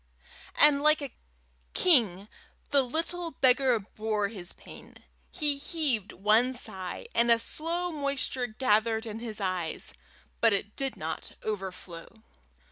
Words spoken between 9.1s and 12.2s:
his eyes, but it did not overflow.